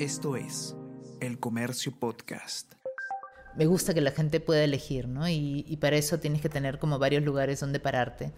[0.00, 0.74] Esto es
[1.20, 2.72] El Comercio Podcast.
[3.56, 5.28] Me gusta que la gente pueda elegir, ¿no?
[5.28, 8.32] Y, y para eso tienes que tener como varios lugares donde pararte.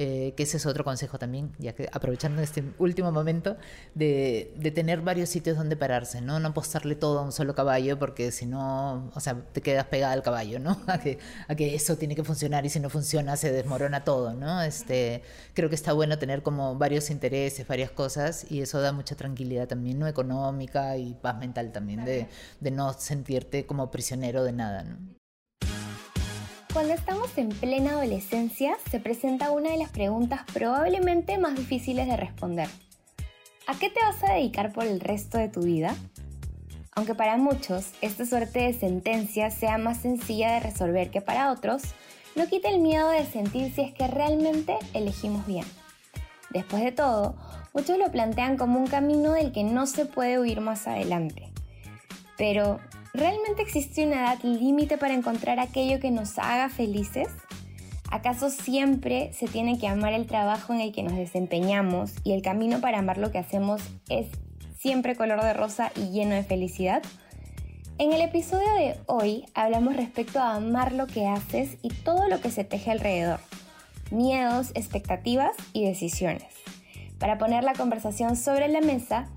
[0.00, 3.56] Eh, que ese es otro consejo también, ya que aprovechando este último momento,
[3.96, 6.38] de, de, tener varios sitios donde pararse, ¿no?
[6.38, 10.12] No apostarle todo a un solo caballo, porque si no, o sea, te quedas pegada
[10.12, 10.78] al caballo, ¿no?
[10.86, 11.18] A que,
[11.48, 14.62] a que eso tiene que funcionar y si no funciona se desmorona todo, ¿no?
[14.62, 15.22] Este,
[15.54, 19.66] creo que está bueno tener como varios intereses, varias cosas, y eso da mucha tranquilidad
[19.66, 20.06] también, ¿no?
[20.06, 22.28] Económica y paz mental también, de,
[22.60, 25.17] de no sentirte como prisionero de nada, ¿no?
[26.72, 32.16] Cuando estamos en plena adolescencia, se presenta una de las preguntas probablemente más difíciles de
[32.16, 32.68] responder.
[33.66, 35.96] ¿A qué te vas a dedicar por el resto de tu vida?
[36.94, 41.82] Aunque para muchos esta suerte de sentencia sea más sencilla de resolver que para otros,
[42.36, 45.64] no quita el miedo de sentir si es que realmente elegimos bien.
[46.50, 47.34] Después de todo,
[47.72, 51.50] muchos lo plantean como un camino del que no se puede huir más adelante.
[52.36, 52.78] Pero,
[53.14, 57.28] ¿Realmente existe una edad límite para encontrar aquello que nos haga felices?
[58.10, 62.42] ¿Acaso siempre se tiene que amar el trabajo en el que nos desempeñamos y el
[62.42, 64.26] camino para amar lo que hacemos es
[64.78, 67.02] siempre color de rosa y lleno de felicidad?
[67.98, 72.40] En el episodio de hoy hablamos respecto a amar lo que haces y todo lo
[72.40, 73.40] que se teje alrededor,
[74.10, 76.54] miedos, expectativas y decisiones.
[77.18, 79.28] Para poner la conversación sobre la mesa,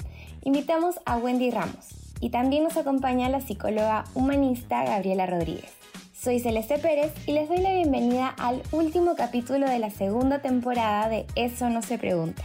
[0.44, 5.72] invitamos a Wendy Ramos, y también nos acompaña la psicóloga humanista Gabriela Rodríguez.
[6.14, 11.09] Soy Celeste Pérez y les doy la bienvenida al último capítulo de la segunda temporada
[11.09, 12.44] de Eso no se pregunta,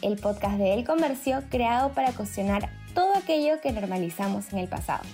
[0.00, 5.04] el podcast de El Comercio creado para cuestionar todo aquello que normalizamos en el pasado.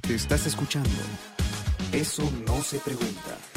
[0.00, 0.90] Te estás escuchando.
[1.92, 3.53] Eso no se pregunta.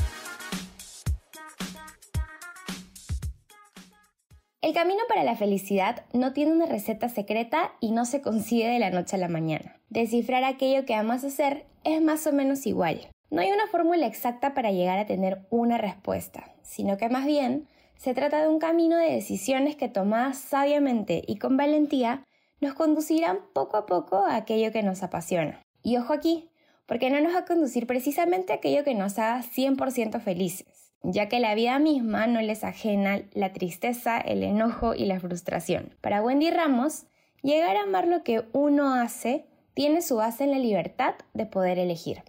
[4.68, 8.80] El camino para la felicidad no tiene una receta secreta y no se consigue de
[8.80, 9.80] la noche a la mañana.
[9.88, 13.08] Descifrar aquello que amas hacer es más o menos igual.
[13.32, 17.70] No hay una fórmula exacta para llegar a tener una respuesta, sino que más bien
[17.96, 22.26] se trata de un camino de decisiones que tomadas sabiamente y con valentía
[22.60, 25.62] nos conducirán poco a poco a aquello que nos apasiona.
[25.82, 26.50] Y ojo aquí,
[26.86, 31.30] porque no nos va a conducir precisamente a aquello que nos haga 100% felices ya
[31.30, 35.96] que la vida misma no les ajena la tristeza, el enojo y la frustración.
[36.02, 37.06] Para Wendy Ramos,
[37.42, 41.78] llegar a amar lo que uno hace tiene su base en la libertad de poder
[41.80, 42.24] elegir.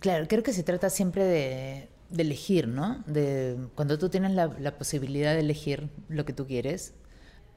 [0.00, 3.02] Claro, creo que se trata siempre de, elegir, ¿no?
[3.06, 6.94] De cuando tú tienes la, la posibilidad de elegir lo que tú quieres,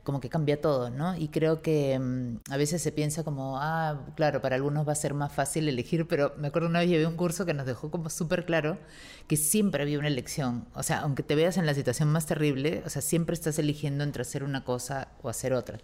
[0.03, 1.15] como que cambia todo, ¿no?
[1.15, 4.95] Y creo que mm, a veces se piensa como, ah, claro, para algunos va a
[4.95, 7.89] ser más fácil elegir, pero me acuerdo una vez llevé un curso que nos dejó
[7.89, 8.77] como súper claro
[9.27, 10.65] que siempre había una elección.
[10.73, 14.03] O sea, aunque te veas en la situación más terrible, o sea, siempre estás eligiendo
[14.03, 15.79] entre hacer una cosa o hacer otra.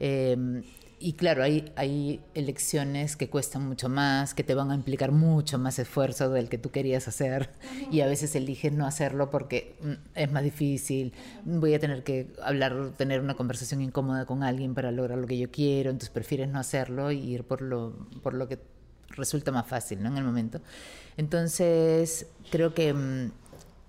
[0.00, 0.36] Eh,
[0.98, 5.58] y claro, hay, hay elecciones que cuestan mucho más, que te van a implicar mucho
[5.58, 7.50] más esfuerzo del que tú querías hacer
[7.90, 11.12] y a veces eliges no hacerlo porque mm, es más difícil,
[11.44, 15.38] voy a tener que hablar, tener una conversación incómoda con alguien para lograr lo que
[15.38, 18.58] yo quiero, entonces prefieres no hacerlo y ir por lo, por lo que
[19.10, 20.08] resulta más fácil ¿no?
[20.08, 20.60] en el momento.
[21.16, 23.32] Entonces, creo que, mm,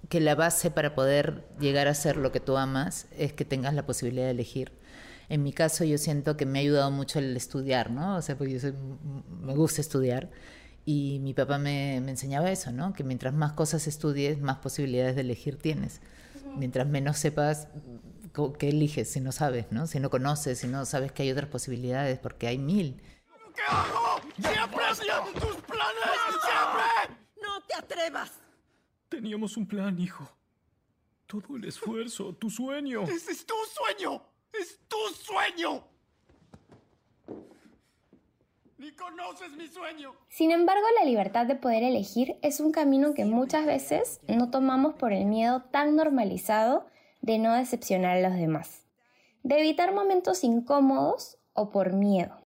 [0.09, 3.73] que la base para poder llegar a hacer lo que tú amas es que tengas
[3.73, 4.71] la posibilidad de elegir
[5.30, 8.18] en mi caso yo siento que me ha ayudado mucho el estudiar, ¿no?
[8.18, 8.72] O sea, pues yo
[9.41, 10.30] me gusta estudiar
[10.86, 12.94] y mi papá me, me, enseñaba eso, ¿no?
[12.94, 16.02] Que mientras más cosas estudies, más posibilidades de elegir tienes.
[16.58, 17.68] Mientras menos sepas
[18.59, 19.88] qué eliges si no sabes, ¿no?
[19.88, 23.02] Si no conoces, si no sabes que hay otras posibilidades, porque hay mil.
[23.56, 24.22] ¿Qué hago?
[24.36, 26.19] ¡Siempre hacían tus planes!
[26.30, 27.18] ¡Siempre!
[27.42, 28.31] ¡No te atrevas!
[29.09, 30.30] Teníamos un plan, hijo.
[31.25, 33.03] Todo el esfuerzo, tu sueño.
[33.03, 34.22] ¡Ese es tu sueño!
[34.59, 35.83] ¡Es tu sueño!
[38.77, 40.13] Ni conoces mi sueño.
[40.29, 44.95] Sin embargo, la libertad de poder elegir es un camino que muchas veces no tomamos
[44.95, 46.85] por el miedo tan normalizado
[47.21, 48.85] de no decepcionar a los demás,
[49.44, 52.45] de evitar momentos incómodos o por miedo.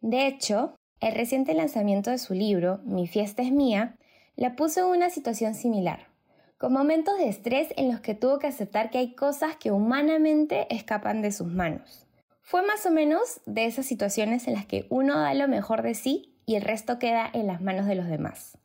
[0.00, 3.96] De hecho, el reciente lanzamiento de su libro, Mi fiesta es mía,
[4.34, 6.15] la puso en una situación similar
[6.58, 10.66] con momentos de estrés en los que tuvo que aceptar que hay cosas que humanamente
[10.74, 12.06] escapan de sus manos.
[12.40, 15.94] Fue más o menos de esas situaciones en las que uno da lo mejor de
[15.94, 18.56] sí y el resto queda en las manos de los demás.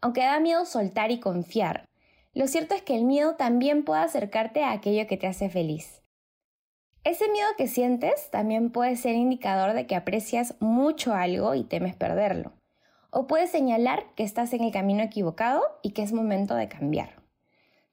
[0.00, 1.88] Aunque da miedo soltar y confiar,
[2.34, 6.02] lo cierto es que el miedo también puede acercarte a aquello que te hace feliz.
[7.02, 11.96] Ese miedo que sientes también puede ser indicador de que aprecias mucho algo y temes
[11.96, 12.52] perderlo
[13.10, 17.22] o puede señalar que estás en el camino equivocado y que es momento de cambiar.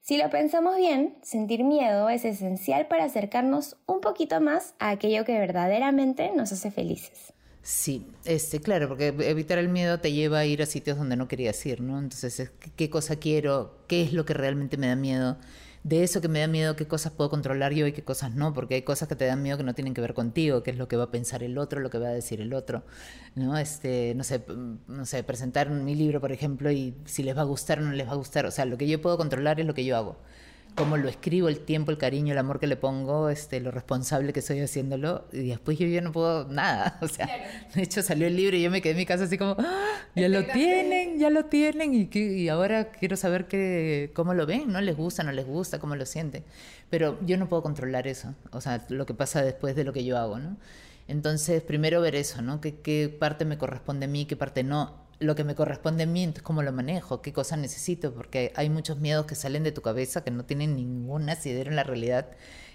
[0.00, 5.24] Si lo pensamos bien, sentir miedo es esencial para acercarnos un poquito más a aquello
[5.24, 7.32] que verdaderamente nos hace felices.
[7.62, 11.26] Sí, este, claro, porque evitar el miedo te lleva a ir a sitios donde no
[11.28, 11.98] querías ir, ¿no?
[11.98, 13.78] Entonces, ¿qué cosa quiero?
[13.88, 15.38] ¿Qué es lo que realmente me da miedo?
[15.84, 18.54] De eso que me da miedo, qué cosas puedo controlar yo y qué cosas no,
[18.54, 20.78] porque hay cosas que te dan miedo que no tienen que ver contigo, qué es
[20.78, 22.84] lo que va a pensar el otro, lo que va a decir el otro,
[23.34, 23.58] ¿no?
[23.58, 24.44] Este, no sé,
[24.88, 27.92] no sé, presentar mi libro, por ejemplo, y si les va a gustar o no
[27.92, 29.96] les va a gustar, o sea, lo que yo puedo controlar es lo que yo
[29.96, 30.16] hago
[30.74, 34.32] cómo lo escribo, el tiempo, el cariño, el amor que le pongo, este, lo responsable
[34.32, 36.98] que soy haciéndolo, y después yo ya no puedo nada.
[37.04, 37.28] O sea,
[37.74, 39.92] de hecho salió el libro y yo me quedé en mi casa así como, ¡Ah!
[40.14, 44.72] ya lo tienen, ya lo tienen, y, y ahora quiero saber que, cómo lo ven,
[44.72, 44.80] ¿no?
[44.80, 46.44] ¿Les gusta, no les gusta, cómo lo sienten?
[46.90, 50.04] Pero yo no puedo controlar eso, o sea, lo que pasa después de lo que
[50.04, 50.56] yo hago, ¿no?
[51.06, 52.60] Entonces, primero ver eso, ¿no?
[52.60, 55.03] ¿Qué, qué parte me corresponde a mí, qué parte no?
[55.18, 58.70] Lo que me corresponde a mí, entonces cómo lo manejo, qué cosas necesito, porque hay
[58.70, 62.28] muchos miedos que salen de tu cabeza que no tienen ningún asidero en la realidad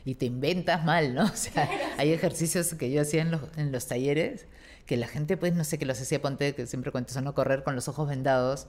[0.06, 1.25] y te inventas mal, ¿no?
[1.33, 4.45] O sea, hay ejercicios que yo hacía en los, en los talleres
[4.86, 7.36] que la gente, pues, no sé, que los hacía, ponte, que siempre cuento eso, no
[7.36, 8.68] correr con los ojos vendados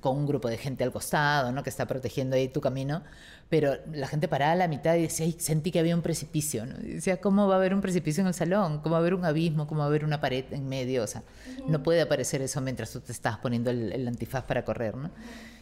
[0.00, 1.62] con un grupo de gente al costado, ¿no?
[1.62, 3.02] Que está protegiendo ahí tu camino,
[3.48, 6.66] pero la gente paraba a la mitad y decía, Ay, sentí que había un precipicio,
[6.66, 6.76] ¿no?
[6.80, 8.80] Y decía, ¿cómo va a haber un precipicio en el salón?
[8.80, 9.66] ¿Cómo va a haber un abismo?
[9.66, 11.02] ¿Cómo va a haber una pared en medio?
[11.02, 11.22] O sea,
[11.66, 15.10] no puede aparecer eso mientras tú te estás poniendo el, antifaz para correr, ¿no?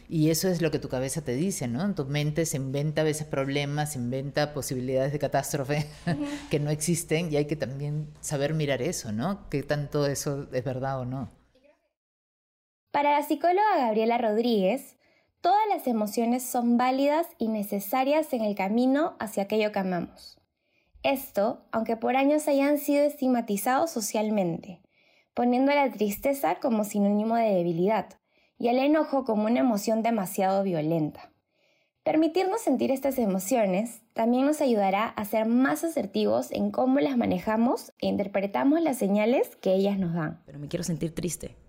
[0.09, 1.93] Y eso es lo que tu cabeza te dice, ¿no?
[1.93, 5.85] Tu mente se inventa a veces problemas, se inventa posibilidades de catástrofe
[6.49, 9.49] que no existen y hay que también saber mirar eso, ¿no?
[9.49, 11.36] ¿Qué tanto eso es verdad o no?
[12.91, 14.97] Para la psicóloga Gabriela Rodríguez,
[15.41, 20.39] todas las emociones son válidas y necesarias en el camino hacia aquello que amamos.
[21.03, 24.81] Esto, aunque por años hayan sido estigmatizados socialmente,
[25.33, 28.07] poniendo la tristeza como sinónimo de debilidad
[28.57, 31.31] y al enojo como una emoción demasiado violenta.
[32.03, 37.91] Permitirnos sentir estas emociones también nos ayudará a ser más asertivos en cómo las manejamos
[37.99, 40.41] e interpretamos las señales que ellas nos dan.
[40.45, 41.66] Pero me quiero sentir triste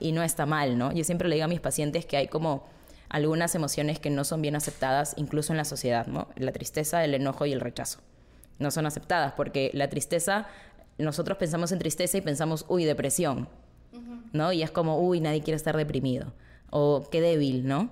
[0.00, 0.92] y no está mal, ¿no?
[0.92, 2.64] Yo siempre le digo a mis pacientes que hay como
[3.08, 6.28] algunas emociones que no son bien aceptadas incluso en la sociedad, ¿no?
[6.36, 8.00] La tristeza, el enojo y el rechazo.
[8.58, 10.46] No son aceptadas porque la tristeza,
[10.98, 13.48] nosotros pensamos en tristeza y pensamos, uy, depresión,
[14.32, 14.52] ¿no?
[14.52, 16.32] Y es como, uy, nadie quiere estar deprimido.
[16.70, 17.90] O qué débil, ¿no?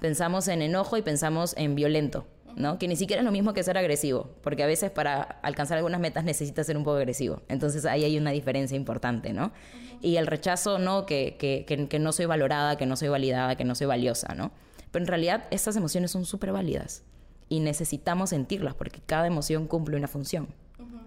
[0.00, 2.26] Pensamos en enojo y pensamos en violento.
[2.56, 2.78] ¿No?
[2.78, 6.00] Que ni siquiera es lo mismo que ser agresivo, porque a veces para alcanzar algunas
[6.00, 7.42] metas necesitas ser un poco agresivo.
[7.48, 9.52] Entonces ahí hay una diferencia importante, ¿no?
[10.00, 11.06] Y el rechazo, ¿no?
[11.06, 14.52] Que, que, que, no soy valorada, que no soy validada, que no soy valiosa, ¿no?
[14.90, 17.02] Pero en realidad estas emociones son súper válidas
[17.48, 20.48] y necesitamos sentirlas porque cada emoción cumple una función,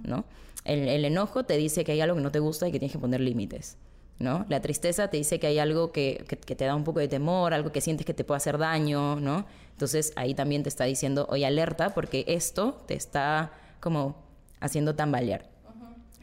[0.03, 0.25] ¿no?
[0.65, 2.93] El, el enojo te dice que hay algo que no te gusta y que tienes
[2.93, 3.77] que poner límites.
[4.19, 4.45] ¿No?
[4.49, 7.71] La tristeza te dice que hay algo que, te da un poco de temor, algo
[7.71, 9.45] que sientes que te puede hacer daño, ¿no?
[9.71, 14.15] Entonces ahí también te está diciendo, oye, alerta, porque esto te está como
[14.59, 15.45] haciendo tambalear.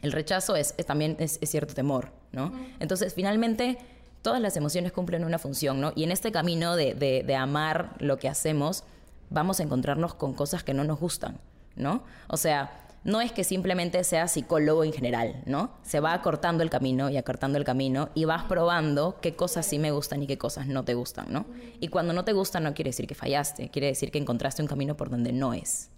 [0.01, 2.51] El rechazo es, también es, cierto temor, ¿no?
[2.79, 3.77] Entonces, finalmente,
[4.21, 5.93] todas las emociones cumplen una función, ¿no?
[5.95, 8.83] Y en este camino de, de amar lo que hacemos,
[9.29, 11.39] vamos a encontrarnos con cosas que no nos gustan,
[11.75, 12.03] ¿no?
[12.27, 15.77] O sea, no es que simplemente seas psicólogo en general, ¿no?
[15.83, 19.77] Se va acortando el camino y acortando el camino y vas probando qué cosas sí
[19.77, 21.45] me gustan y qué cosas no te gustan, ¿no?
[21.79, 24.67] Y cuando no te gustan no quiere decir que fallaste, quiere decir que encontraste un
[24.67, 25.91] camino por donde no es.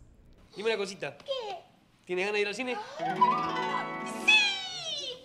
[0.56, 1.18] Dime una cosita.
[1.18, 1.32] ¿Qué?
[2.04, 2.76] ¿Tienes ganas de ir al cine?
[4.26, 4.34] ¡Sí!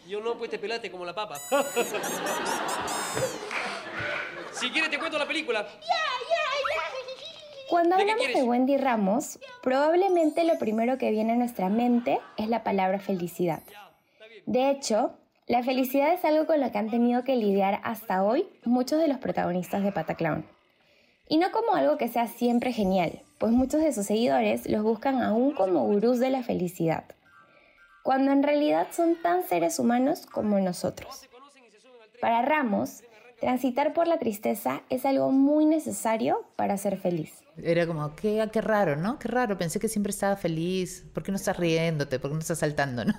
[0.09, 1.37] Yo no, pues te pelaste como la papa.
[4.53, 5.63] si quieres te cuento la película.
[5.63, 5.89] Ya, ya,
[6.29, 6.42] ya.
[7.73, 12.63] Cuando hablamos de Wendy Ramos, probablemente lo primero que viene a nuestra mente es la
[12.65, 13.63] palabra felicidad.
[14.45, 15.15] De hecho,
[15.47, 19.09] la felicidad es algo con lo que han tenido que lidiar hasta hoy muchos de
[19.09, 20.45] los protagonistas de Pataclown.
[21.31, 25.23] Y no como algo que sea siempre genial, pues muchos de sus seguidores los buscan
[25.23, 27.05] aún como gurús de la felicidad,
[28.03, 31.27] cuando en realidad son tan seres humanos como nosotros.
[32.21, 33.03] Para Ramos,
[33.43, 37.33] transitar por la tristeza es algo muy necesario para ser feliz.
[37.61, 39.19] Era como, qué, qué raro, ¿no?
[39.19, 41.05] Qué raro, pensé que siempre estaba feliz.
[41.13, 42.21] ¿Por qué no estás riéndote?
[42.21, 43.05] ¿Por qué no estás saltando?
[43.05, 43.15] ¿no?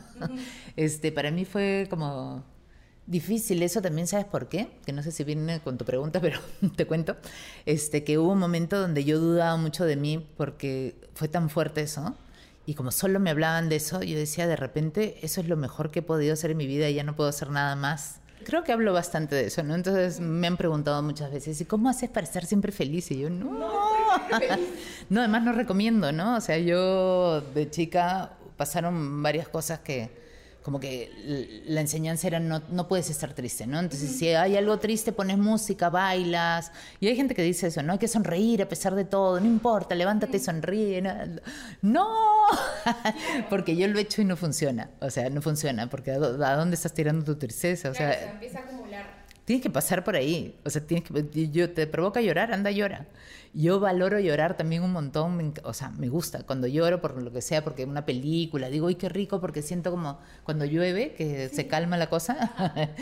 [0.77, 2.41] este, para mí fue como
[3.05, 4.69] difícil eso también, ¿sabes por qué?
[4.85, 6.39] Que no sé si viene con tu pregunta, pero
[6.77, 7.17] te cuento.
[7.65, 11.81] Este, que hubo un momento donde yo dudaba mucho de mí porque fue tan fuerte
[11.81, 12.15] eso.
[12.65, 15.91] Y como solo me hablaban de eso, yo decía, de repente, eso es lo mejor
[15.91, 18.63] que he podido hacer en mi vida y ya no puedo hacer nada más Creo
[18.63, 19.75] que hablo bastante de eso, ¿no?
[19.75, 23.11] Entonces me han preguntado muchas veces, ¿y cómo haces para estar siempre feliz?
[23.11, 23.51] Y yo, no.
[25.09, 26.37] No, además no recomiendo, ¿no?
[26.37, 30.22] O sea, yo de chica pasaron varias cosas que
[30.63, 33.79] como que la enseñanza era no, no puedes estar triste, ¿no?
[33.79, 36.71] Entonces, si hay algo triste, pones música, bailas.
[36.99, 37.93] Y hay gente que dice eso, ¿no?
[37.93, 41.01] Hay que sonreír a pesar de todo, no importa, levántate y sonríe.
[41.01, 41.13] No,
[41.81, 42.07] ¡No!
[43.49, 44.89] porque yo lo he hecho y no funciona.
[45.01, 47.89] O sea, no funciona, porque ¿a dó- a dónde estás tirando tu tristeza?
[47.89, 48.72] O sea, empieza a acumular.
[49.45, 50.57] Tienes que pasar por ahí.
[50.63, 53.07] O sea, tienes que, yo, te provoca llorar, anda, llora.
[53.53, 55.35] Yo valoro llorar también un montón.
[55.35, 58.87] me o sea, me gusta cuando lloro por lo que sea, porque una película, digo,
[58.87, 59.41] ¡ay, qué rico!
[59.41, 62.53] Porque siento como cuando llueve, que se calma la cosa.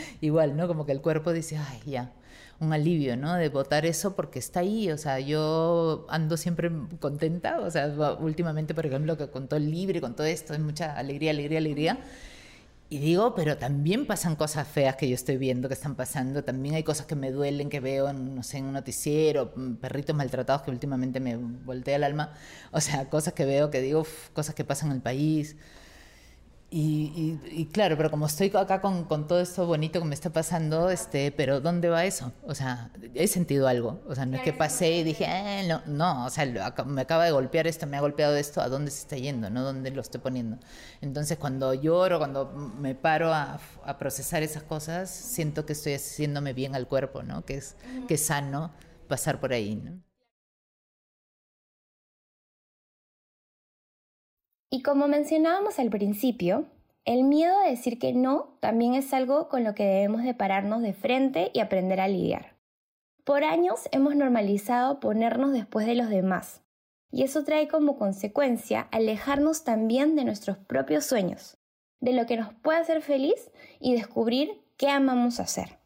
[0.20, 0.66] Igual, ¿no?
[0.66, 2.12] Como que el cuerpo dice, ¡ay, ya!
[2.60, 3.34] Un alivio, ¿no?
[3.34, 4.90] De botar eso porque está ahí.
[4.90, 6.70] O sea, yo ando siempre
[7.00, 7.60] contenta.
[7.60, 7.88] O sea,
[8.20, 11.58] últimamente, por ejemplo, que con todo el libre, con todo esto, hay mucha alegría, alegría,
[11.58, 11.98] alegría.
[12.92, 16.44] Y digo, pero también pasan cosas feas que yo estoy viendo que están pasando.
[16.44, 19.76] También hay cosas que me duelen, que veo en, no sé, en un noticiero, mm,
[19.76, 22.34] perritos maltratados que últimamente me voltea el alma.
[22.70, 25.56] O sea, cosas que veo que digo, cosas que pasan en el país.
[26.74, 30.14] Y, y- y claro, pero como estoy acá con, con todo esto bonito que me
[30.14, 32.32] está pasando, este, pero ¿dónde va eso?
[32.46, 34.00] O sea, he sentido algo.
[34.08, 37.02] O sea, no es que pasé y dije, "Eh, no, no, o sea, lo me
[37.02, 39.50] acaba de golpear esto, me ha golpeado esto, ¿a dónde se está yendo?
[39.50, 39.62] ¿No?
[39.62, 40.56] ¿Dónde lo estoy poniendo?
[41.02, 42.46] Entonces, cuando lloro, cuando
[42.78, 47.44] me paro a, a procesar esas cosas, siento que estoy haciéndome bien al cuerpo, ¿no?
[47.44, 47.76] Que es,
[48.08, 48.72] que es sano
[49.08, 50.00] pasar por ahí, ¿no?
[54.74, 56.64] Y como mencionábamos al principio,
[57.04, 60.80] el miedo a decir que no también es algo con lo que debemos de pararnos
[60.80, 62.56] de frente y aprender a lidiar.
[63.22, 66.62] Por años hemos normalizado ponernos después de los demás,
[67.10, 71.58] y eso trae como consecuencia alejarnos también de nuestros propios sueños,
[72.00, 75.76] de lo que nos puede hacer feliz y descubrir qué amamos hacer.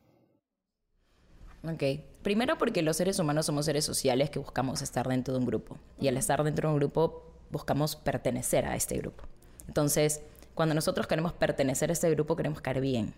[1.65, 1.83] Ok.
[2.23, 5.77] Primero porque los seres humanos somos seres sociales que buscamos estar dentro de un grupo.
[6.01, 9.25] Y al estar dentro de un grupo buscamos pertenecer a este grupo.
[9.69, 10.23] Entonces,
[10.55, 13.15] cuando nosotros queremos pertenecer a este grupo, queremos caer bien,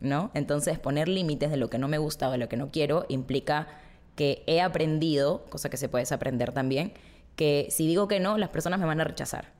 [0.00, 0.30] ¿no?
[0.34, 3.04] Entonces, poner límites de lo que no me gusta o de lo que no quiero
[3.08, 3.68] implica
[4.14, 6.92] que he aprendido, cosa que se puede aprender también,
[7.36, 9.52] que si digo que no, las personas me van a rechazar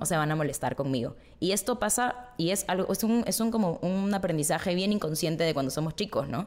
[0.00, 1.16] o se van a molestar conmigo.
[1.40, 5.44] Y esto pasa y es algo es un es un como un aprendizaje bien inconsciente
[5.44, 6.46] de cuando somos chicos, ¿no?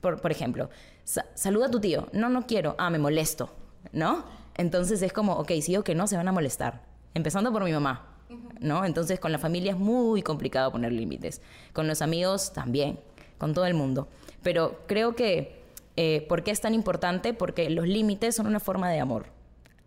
[0.00, 0.70] Por, por ejemplo,
[1.04, 2.08] sa- saluda a tu tío.
[2.12, 2.74] No, no quiero.
[2.78, 3.50] Ah, me molesto,
[3.92, 4.24] ¿no?
[4.58, 6.82] Entonces es como, ok, si digo que no, se van a molestar.
[7.14, 8.18] Empezando por mi mamá,
[8.60, 8.84] ¿no?
[8.84, 11.40] Entonces con la familia es muy complicado poner límites.
[11.72, 12.98] Con los amigos también,
[13.38, 14.08] con todo el mundo.
[14.42, 15.62] Pero creo que,
[15.96, 17.32] eh, ¿por qué es tan importante?
[17.32, 19.26] Porque los límites son una forma de amor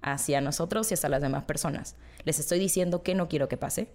[0.01, 1.96] hacia nosotros y hacia las demás personas.
[2.24, 3.90] Les estoy diciendo que no quiero que pase.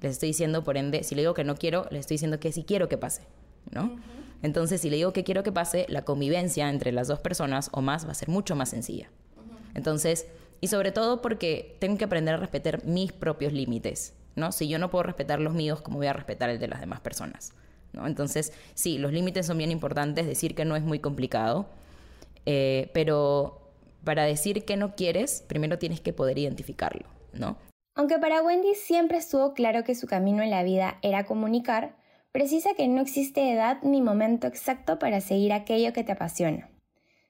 [0.00, 2.52] Les estoy diciendo, por ende, si le digo que no quiero, les estoy diciendo que
[2.52, 3.22] sí quiero que pase,
[3.70, 3.96] ¿no?
[4.42, 7.82] Entonces, si le digo que quiero que pase, la convivencia entre las dos personas o
[7.82, 9.10] más va a ser mucho más sencilla.
[9.74, 10.26] Entonces,
[10.60, 14.52] y sobre todo porque tengo que aprender a respetar mis propios límites, ¿no?
[14.52, 17.00] Si yo no puedo respetar los míos, ¿cómo voy a respetar el de las demás
[17.00, 17.52] personas?
[17.92, 18.06] ¿no?
[18.06, 21.66] Entonces, sí, los límites son bien importantes, decir que no es muy complicado,
[22.46, 23.72] eh, pero
[24.04, 27.56] para decir que no quieres, primero tienes que poder identificarlo, ¿no?
[27.94, 31.94] Aunque para Wendy siempre estuvo claro que su camino en la vida era comunicar,
[32.32, 36.71] precisa que no existe edad ni momento exacto para seguir aquello que te apasiona.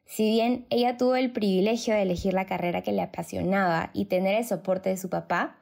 [0.07, 4.37] Si bien ella tuvo el privilegio de elegir la carrera que le apasionaba y tener
[4.37, 5.57] el soporte de su papá,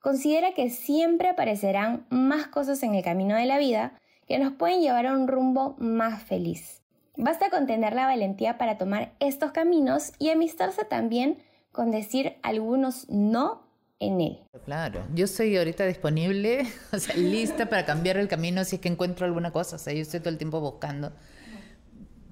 [0.00, 4.80] considera que siempre aparecerán más cosas en el camino de la vida que nos pueden
[4.80, 6.82] llevar a un rumbo más feliz.
[7.16, 11.38] Basta con tener la valentía para tomar estos caminos y amistarse también
[11.70, 13.62] con decir algunos no
[14.00, 14.38] en él.
[14.64, 18.88] Claro, yo estoy ahorita disponible, o sea, lista para cambiar el camino si es que
[18.88, 19.76] encuentro alguna cosa.
[19.76, 21.12] O sea, yo estoy todo el tiempo buscando,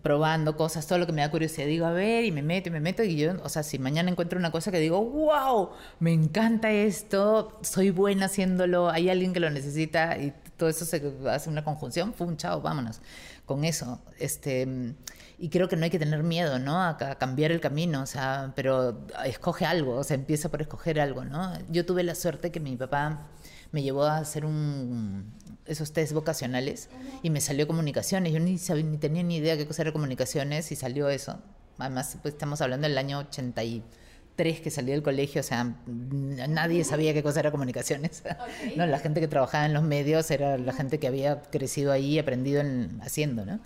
[0.02, 1.66] probando cosas, todo lo que me da curiosidad.
[1.66, 4.10] Digo, a ver, y me meto, y me meto, y yo, o sea, si mañana
[4.10, 9.40] encuentro una cosa que digo, wow, me encanta esto, soy buena haciéndolo, hay alguien que
[9.40, 13.00] lo necesita, y todo eso se hace una conjunción, pum, chao, vámonos
[13.46, 14.00] con eso.
[14.18, 14.94] Este,
[15.38, 16.80] y creo que no hay que tener miedo, ¿no?
[16.80, 21.00] A, a, cambiar el camino, o sea, pero escoge algo, o sea, empieza por escoger
[21.00, 21.52] algo, ¿no?
[21.70, 23.28] Yo tuve la suerte que mi papá
[23.72, 25.32] me llevó a hacer un,
[25.66, 26.88] esos test vocacionales
[27.22, 28.32] y me salió comunicaciones.
[28.32, 31.38] Yo ni, sabía, ni tenía ni idea qué cosa era comunicaciones y salió eso.
[31.78, 37.14] Además, pues estamos hablando del año 83 que salí del colegio, o sea, nadie sabía
[37.14, 38.22] qué cosa era comunicaciones.
[38.22, 38.74] Okay.
[38.76, 42.14] No, la gente que trabajaba en los medios era la gente que había crecido ahí
[42.14, 43.60] y aprendido en, haciendo, ¿no?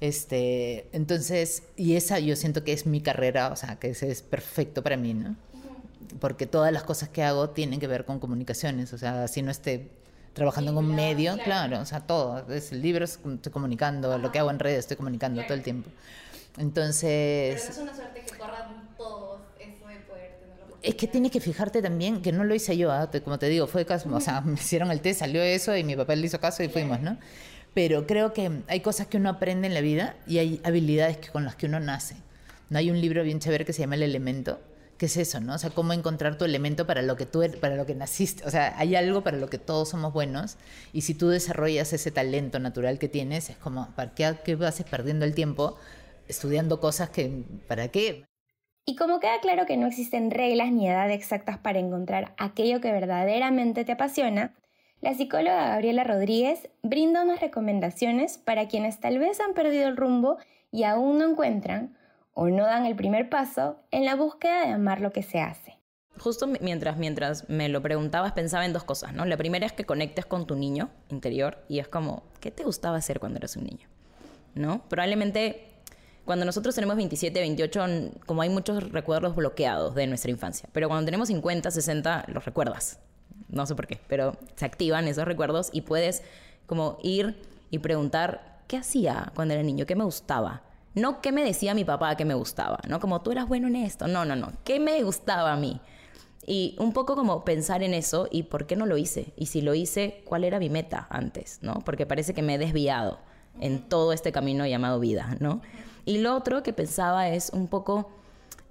[0.00, 4.22] Este, entonces, y esa yo siento que es mi carrera, o sea, que ese es
[4.22, 5.36] perfecto para mí, ¿no?
[6.20, 9.50] Porque todas las cosas que hago tienen que ver con comunicaciones, o sea, si no
[9.50, 9.90] esté
[10.38, 11.80] trabajando en un medio, claro.
[11.80, 14.18] o sea, todo, es el libro estoy comunicando, Ajá.
[14.18, 15.48] lo que hago en redes estoy comunicando claro.
[15.48, 15.90] todo el tiempo.
[16.56, 17.60] Entonces...
[17.60, 20.76] Pero es una suerte que corran todos eso de poder tenerlo.
[20.82, 22.90] Es que tienes que fijarte también que no lo hice yo.
[23.08, 25.84] Te- como te digo, fue caso, o sea, me hicieron el test, salió eso y
[25.84, 27.18] mi papá le hizo caso y fuimos, ¿no?
[27.74, 31.28] Pero creo que hay cosas que uno aprende en la vida y hay habilidades que,
[31.28, 32.16] con las que uno nace.
[32.70, 34.58] No hay un libro bien chévere que se llama El Elemento,
[34.98, 35.54] que es eso, ¿no?
[35.54, 38.44] O sea, cómo encontrar tu elemento para lo que tú er- para lo que naciste.
[38.44, 40.56] O sea, hay algo para lo que todos somos buenos
[40.92, 44.84] y si tú desarrollas ese talento natural que tienes, es como, ¿para qué, qué haces
[44.86, 45.76] perdiendo el tiempo
[46.26, 48.24] estudiando cosas que, ¿para qué?
[48.84, 52.90] Y como queda claro que no existen reglas ni edad exactas para encontrar aquello que
[52.90, 54.54] verdaderamente te apasiona,
[55.00, 60.38] la psicóloga Gabriela Rodríguez brinda unas recomendaciones para quienes tal vez han perdido el rumbo
[60.72, 61.97] y aún no encuentran
[62.40, 65.76] o no dan el primer paso en la búsqueda de amar lo que se hace.
[66.20, 69.24] Justo mi- mientras, mientras me lo preguntabas, pensaba en dos cosas, ¿no?
[69.24, 72.96] La primera es que conectes con tu niño interior y es como, ¿qué te gustaba
[72.96, 73.88] hacer cuando eras un niño?
[74.54, 74.82] ¿No?
[74.88, 75.64] Probablemente
[76.24, 80.86] cuando nosotros tenemos 27, 28, n- como hay muchos recuerdos bloqueados de nuestra infancia, pero
[80.88, 83.00] cuando tenemos 50, 60, los recuerdas.
[83.48, 86.22] No sé por qué, pero se activan esos recuerdos y puedes
[86.66, 89.86] como ir y preguntar, ¿qué hacía cuando era niño?
[89.86, 90.62] ¿Qué me gustaba?
[90.98, 93.00] No qué me decía mi papá que me gustaba, ¿no?
[93.00, 94.06] Como tú eras bueno en esto.
[94.08, 94.52] No, no, no.
[94.64, 95.80] ¿Qué me gustaba a mí?
[96.46, 99.32] Y un poco como pensar en eso y por qué no lo hice.
[99.36, 101.58] Y si lo hice, ¿cuál era mi meta antes?
[101.62, 101.74] ¿no?
[101.84, 103.18] Porque parece que me he desviado
[103.60, 105.60] en todo este camino llamado vida, ¿no?
[106.06, 108.10] Y lo otro que pensaba es un poco,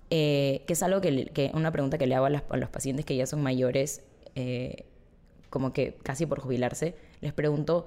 [0.09, 3.05] eh, que es algo que, una pregunta que le hago a, las- a los pacientes
[3.05, 4.01] que ya son mayores,
[4.35, 4.85] eh,
[5.49, 7.85] como que casi por jubilarse, les pregunto,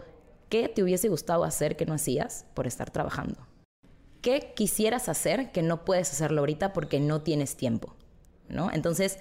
[0.51, 3.39] ¿qué te hubiese gustado hacer que no hacías por estar trabajando?
[4.21, 7.95] ¿Qué quisieras hacer que no puedes hacerlo ahorita porque no tienes tiempo?
[8.49, 8.71] ¿No?
[8.73, 9.19] Entonces,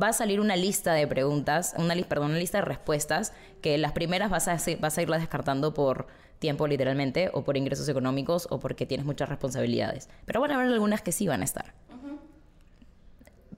[0.00, 3.92] va a salir una lista de preguntas, una, perdón, una lista de respuestas que las
[3.92, 6.06] primeras vas a, vas a irlas descartando por
[6.38, 10.08] tiempo literalmente o por ingresos económicos o porque tienes muchas responsabilidades.
[10.24, 11.74] Pero van a haber algunas que sí van a estar.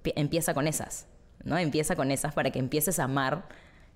[0.03, 1.07] Pi- Empieza con esas,
[1.45, 1.57] ¿no?
[1.59, 3.47] Empieza con esas para que empieces a amar.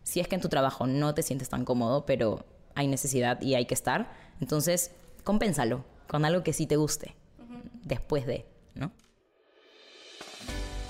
[0.04, 2.44] Si es que en tu trabajo no te sientes tan cómodo, pero
[2.74, 4.92] hay necesidad y hay que estar, entonces
[5.24, 7.14] compénsalo con algo que sí te guste
[7.84, 8.90] después de, ¿no?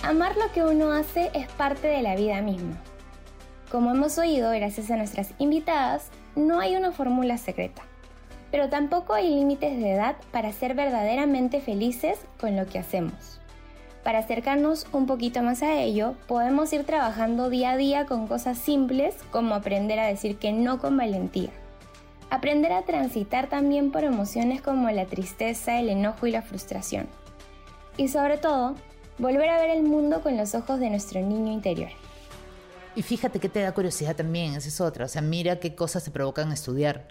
[0.03, 2.81] Amar lo que uno hace es parte de la vida misma.
[3.71, 7.83] Como hemos oído gracias a nuestras invitadas, no hay una fórmula secreta,
[8.51, 13.41] pero tampoco hay límites de edad para ser verdaderamente felices con lo que hacemos.
[14.05, 18.57] Para acercarnos un poquito más a ello, podemos ir trabajando día a día con cosas
[18.57, 21.51] simples como aprender a decir que no con valentía.
[22.31, 27.07] Aprender a transitar también por emociones como la tristeza, el enojo y la frustración.
[27.97, 28.75] Y sobre todo,
[29.19, 31.91] volver a ver el mundo con los ojos de nuestro niño interior.
[32.95, 35.05] Y fíjate que te da curiosidad también, esa es otra.
[35.05, 37.09] O sea, mira qué cosas te provocan estudiar.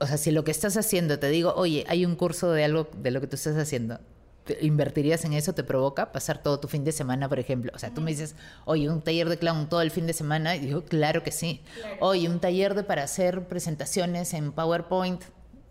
[0.00, 2.88] O sea, si lo que estás haciendo, te digo, oye, hay un curso de algo
[2.96, 4.11] de lo que tú estás haciendo, ¿te
[4.60, 5.54] ¿invertirías en eso?
[5.54, 7.72] ¿Te provoca pasar todo tu fin de semana, por ejemplo?
[7.74, 10.56] O sea, tú me dices, oye, un taller de clown todo el fin de semana,
[10.56, 11.62] y digo, claro que sí.
[12.00, 15.22] Oye, un taller de para hacer presentaciones en PowerPoint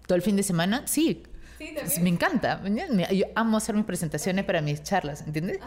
[0.07, 1.23] todo el fin de semana, sí.
[2.01, 2.61] Me encanta.
[3.11, 5.59] Yo amo hacer mis presentaciones para mis charlas, ¿entiendes?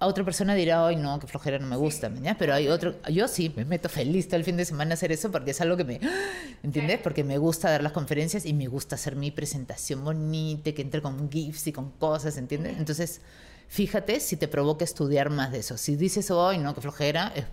[0.00, 2.34] A otra persona dirá, ay, no, qué flojera, no me gusta, ¿ya?
[2.38, 5.12] Pero hay otro, yo sí, me meto feliz todo el fin de semana a hacer
[5.12, 6.00] eso porque es algo que me,
[6.62, 6.98] ¿entiendes?
[7.02, 11.02] Porque me gusta dar las conferencias y me gusta hacer mi presentación bonita, que entre
[11.02, 12.78] con GIFs y con cosas, ¿entiendes?
[12.78, 13.20] Entonces,
[13.68, 15.76] fíjate si te provoca estudiar más de eso.
[15.76, 17.44] Si dices, ay, no, qué flojera, es,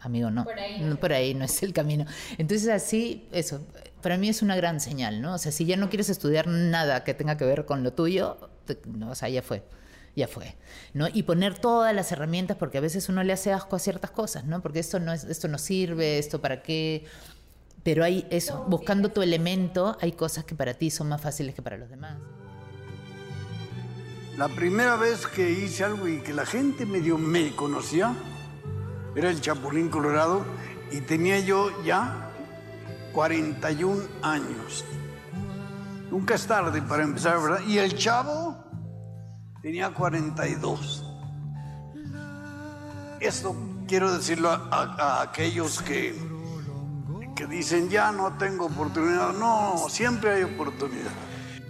[0.00, 0.44] amigo, no.
[0.44, 2.06] Por ahí no, por ahí no es el camino.
[2.38, 3.60] Entonces, así, eso,
[4.02, 5.34] para mí es una gran señal, ¿no?
[5.34, 8.36] O sea, si ya no quieres estudiar nada que tenga que ver con lo tuyo,
[8.66, 9.62] te- no, o sea, ya fue
[10.16, 10.54] ya fue,
[10.92, 11.08] ¿no?
[11.12, 14.44] Y poner todas las herramientas, porque a veces uno le hace asco a ciertas cosas,
[14.44, 14.62] ¿no?
[14.62, 17.04] Porque esto no, es, esto no sirve, esto para qué.
[17.82, 21.62] Pero hay eso, buscando tu elemento, hay cosas que para ti son más fáciles que
[21.62, 22.16] para los demás.
[24.38, 28.14] La primera vez que hice algo y que la gente medio me conocía
[29.14, 30.44] era el Chapulín Colorado
[30.90, 32.30] y tenía yo ya
[33.12, 34.84] 41 años.
[36.10, 37.60] Nunca es tarde para empezar, ¿verdad?
[37.66, 38.63] Y el chavo
[39.64, 41.02] tenía 42.
[43.18, 43.56] Esto
[43.88, 46.14] quiero decirlo a, aquellos que,
[47.34, 49.32] que dicen ya no tengo oportunidad.
[49.32, 51.10] No, siempre hay oportunidad.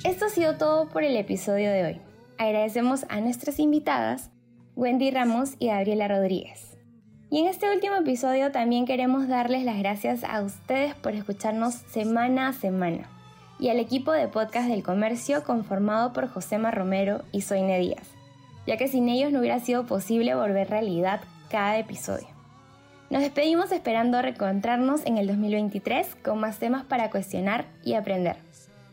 [0.03, 2.01] Esto ha sido todo por el episodio de hoy.
[2.37, 4.33] Agradecemos a nuestras invitadas,
[4.75, 6.77] Wendy Ramos y Gabriela Rodríguez.
[7.31, 12.49] Y en este último episodio también queremos darles las gracias a ustedes por escucharnos semana
[12.49, 13.14] a semana
[13.59, 18.07] y al equipo de podcast del comercio conformado por Josema Romero y Soine Díaz,
[18.67, 22.29] ya que sin ellos no hubiera sido posible volver realidad cada episodio.
[23.11, 28.37] Nos despedimos esperando reencontrarnos en el 2023 con más temas para cuestionar y aprender.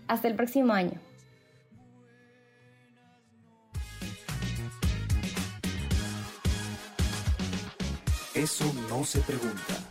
[0.07, 0.99] Hasta el próximo año.
[8.33, 9.90] Eso no se pregunta.